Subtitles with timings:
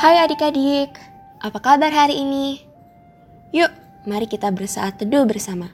[0.00, 0.96] Hai adik-adik,
[1.44, 2.56] apa kabar hari ini?
[3.52, 3.68] Yuk,
[4.08, 5.68] mari kita bersaat teduh bersama.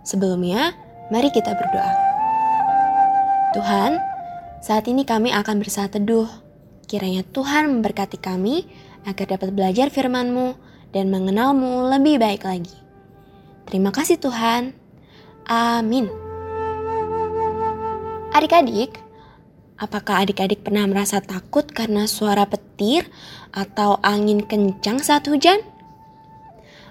[0.00, 0.72] Sebelumnya,
[1.12, 1.92] mari kita berdoa.
[3.52, 4.00] Tuhan,
[4.64, 6.24] saat ini kami akan bersaat teduh.
[6.88, 8.64] Kiranya Tuhan memberkati kami
[9.04, 10.56] agar dapat belajar firman-Mu
[10.96, 12.72] dan mengenal-Mu lebih baik lagi.
[13.68, 14.72] Terima kasih Tuhan.
[15.44, 16.08] Amin.
[18.32, 18.96] Adik-adik,
[19.80, 23.08] apakah adik-adik pernah merasa takut karena suara petir
[23.50, 25.64] atau angin kencang saat hujan?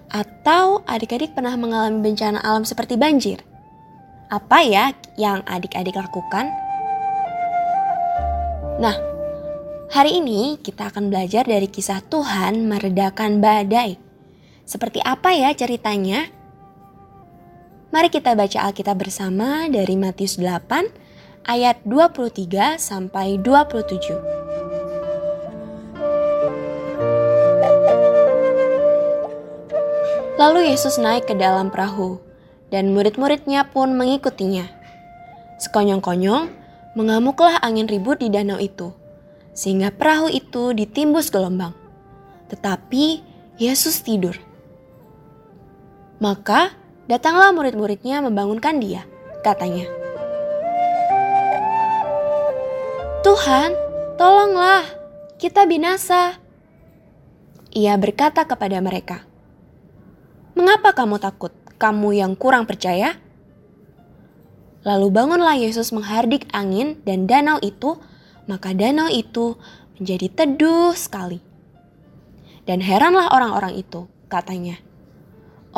[0.09, 3.45] Atau adik-adik pernah mengalami bencana alam seperti banjir?
[4.33, 6.49] Apa ya yang adik-adik lakukan?
[8.81, 8.97] Nah,
[9.93, 14.01] hari ini kita akan belajar dari kisah Tuhan meredakan badai.
[14.65, 16.25] Seperti apa ya ceritanya?
[17.89, 21.08] Mari kita baca Alkitab bersama dari Matius 8
[21.49, 23.97] ayat 23 sampai 27.
[30.37, 32.21] Lalu Yesus naik ke dalam perahu,
[32.69, 34.69] dan murid-muridnya pun mengikutinya.
[35.57, 36.53] Sekonyong-konyong,
[36.93, 38.93] mengamuklah angin ribut di danau itu,
[39.57, 41.73] sehingga perahu itu ditimbus gelombang.
[42.53, 43.25] Tetapi
[43.57, 44.37] Yesus tidur.
[46.21, 46.71] Maka
[47.09, 49.03] datanglah murid-muridnya membangunkan dia,
[49.43, 49.98] katanya.
[53.29, 53.77] Tuhan,
[54.17, 54.81] tolonglah,
[55.37, 56.41] kita binasa.
[57.69, 59.21] Ia berkata kepada mereka,
[60.57, 63.21] "Mengapa kamu takut, kamu yang kurang percaya?"
[64.81, 68.01] Lalu bangunlah Yesus menghardik angin dan danau itu,
[68.49, 69.61] maka danau itu
[70.01, 71.37] menjadi teduh sekali.
[72.65, 74.81] Dan heranlah orang-orang itu, katanya,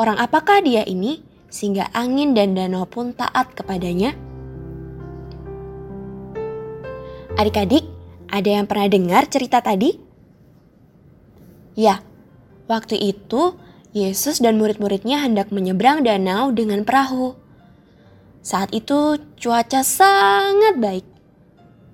[0.00, 1.20] "Orang apakah dia ini
[1.52, 4.31] sehingga angin dan danau pun taat kepadanya?"
[7.42, 7.82] Adik-adik,
[8.30, 9.98] ada yang pernah dengar cerita tadi?
[11.74, 11.98] Ya,
[12.70, 13.58] waktu itu
[13.90, 17.34] Yesus dan murid-muridnya hendak menyeberang danau dengan perahu.
[18.46, 21.06] Saat itu cuaca sangat baik.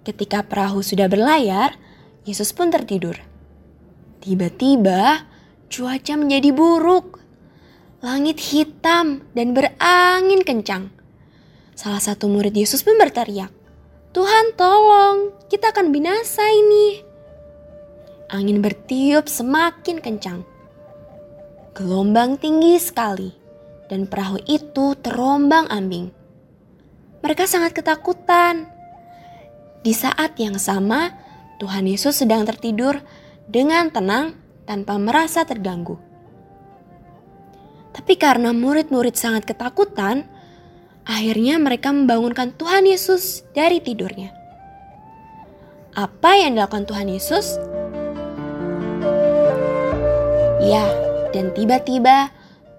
[0.04, 1.80] Ketika perahu sudah berlayar,
[2.28, 3.16] Yesus pun tertidur.
[4.20, 5.24] Tiba-tiba
[5.72, 7.24] cuaca menjadi buruk.
[8.04, 10.92] Langit hitam dan berangin kencang.
[11.72, 13.48] Salah satu murid Yesus pun berteriak,
[14.18, 17.06] Tuhan tolong, kita akan binasa ini.
[18.26, 20.42] Angin bertiup semakin kencang.
[21.70, 23.30] Gelombang tinggi sekali
[23.86, 26.10] dan perahu itu terombang ambing.
[27.22, 28.66] Mereka sangat ketakutan.
[29.86, 31.14] Di saat yang sama,
[31.62, 32.98] Tuhan Yesus sedang tertidur
[33.46, 34.34] dengan tenang
[34.66, 35.94] tanpa merasa terganggu.
[37.94, 40.26] Tapi karena murid-murid sangat ketakutan,
[41.08, 44.28] Akhirnya mereka membangunkan Tuhan Yesus dari tidurnya.
[45.96, 47.56] Apa yang dilakukan Tuhan Yesus?
[50.60, 50.84] Ya,
[51.32, 52.28] dan tiba-tiba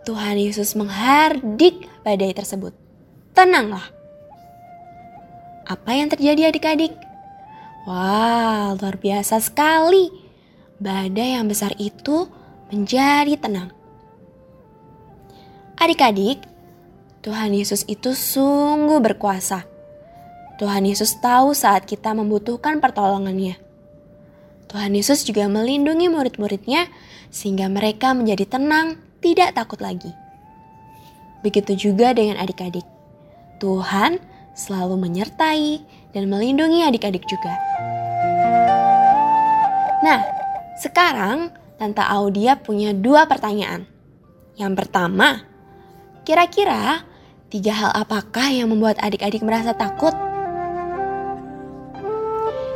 [0.06, 2.72] Tuhan Yesus menghardik badai tersebut.
[3.34, 3.90] Tenanglah.
[5.66, 6.94] Apa yang terjadi adik-adik?
[7.90, 10.14] Wah, luar biasa sekali.
[10.78, 12.30] Badai yang besar itu
[12.70, 13.74] menjadi tenang.
[15.82, 16.46] Adik-adik,
[17.20, 19.68] Tuhan Yesus itu sungguh berkuasa.
[20.56, 23.60] Tuhan Yesus tahu saat kita membutuhkan pertolongannya.
[24.72, 26.88] Tuhan Yesus juga melindungi murid-muridnya
[27.28, 30.16] sehingga mereka menjadi tenang, tidak takut lagi.
[31.44, 32.88] Begitu juga dengan adik-adik.
[33.60, 34.24] Tuhan
[34.56, 35.84] selalu menyertai
[36.16, 37.52] dan melindungi adik-adik juga.
[40.00, 40.24] Nah,
[40.80, 43.84] sekarang Tante Audia punya dua pertanyaan.
[44.56, 45.44] Yang pertama,
[46.30, 47.10] kira-kira
[47.50, 50.14] Tiga hal apakah yang membuat adik-adik merasa takut?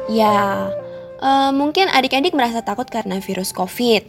[0.09, 0.73] Ya,
[1.21, 4.01] uh, mungkin adik-adik merasa takut karena virus COVID.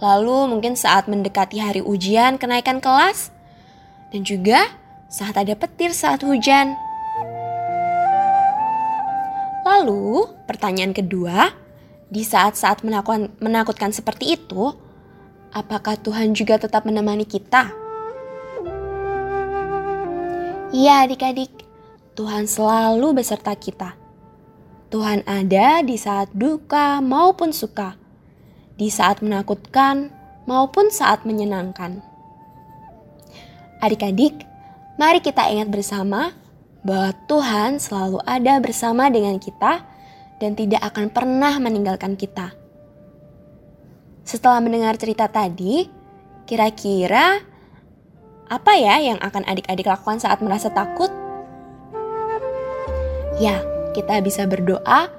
[0.00, 3.28] Lalu mungkin saat mendekati hari ujian kenaikan kelas.
[4.08, 4.64] Dan juga
[5.12, 6.72] saat ada petir saat hujan.
[9.68, 11.52] Lalu pertanyaan kedua,
[12.08, 12.80] di saat-saat
[13.44, 14.72] menakutkan seperti itu,
[15.52, 17.87] apakah Tuhan juga tetap menemani kita?
[20.68, 21.48] Iya adik-adik,
[22.12, 23.96] Tuhan selalu beserta kita.
[24.92, 27.96] Tuhan ada di saat duka maupun suka,
[28.76, 30.12] di saat menakutkan
[30.44, 32.04] maupun saat menyenangkan.
[33.80, 34.44] Adik-adik,
[35.00, 36.36] mari kita ingat bersama
[36.84, 39.88] bahwa Tuhan selalu ada bersama dengan kita
[40.36, 42.52] dan tidak akan pernah meninggalkan kita.
[44.20, 45.88] Setelah mendengar cerita tadi,
[46.44, 47.47] kira-kira
[48.48, 51.12] apa ya yang akan adik-adik lakukan saat merasa takut?
[53.38, 53.60] Ya,
[53.92, 55.12] kita bisa berdoa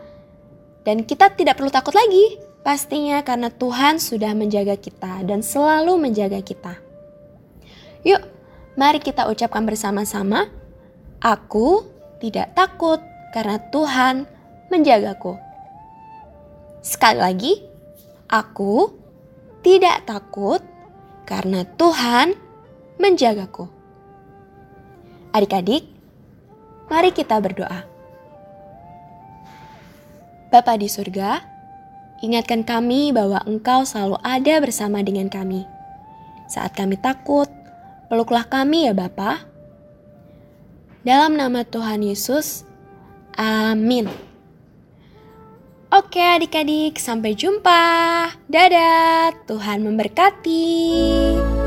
[0.84, 2.42] dan kita tidak perlu takut lagi.
[2.60, 6.76] Pastinya karena Tuhan sudah menjaga kita dan selalu menjaga kita.
[8.04, 8.20] Yuk,
[8.76, 10.52] mari kita ucapkan bersama-sama,
[11.20, 11.84] Aku
[12.24, 13.04] tidak takut
[13.36, 14.24] karena Tuhan
[14.72, 15.36] menjagaku.
[16.80, 17.54] Sekali lagi,
[18.32, 18.88] aku
[19.60, 20.64] tidak takut
[21.28, 22.49] karena Tuhan
[23.00, 23.66] menjagaku.
[25.32, 25.88] Adik-adik,
[26.92, 27.88] mari kita berdoa.
[30.50, 31.40] Bapa di surga,
[32.20, 35.64] ingatkan kami bahwa Engkau selalu ada bersama dengan kami.
[36.50, 37.48] Saat kami takut,
[38.10, 39.46] peluklah kami ya Bapa.
[41.06, 42.66] Dalam nama Tuhan Yesus,
[43.38, 44.10] amin.
[45.90, 47.82] Oke adik-adik, sampai jumpa.
[48.50, 51.59] Dadah, Tuhan memberkati.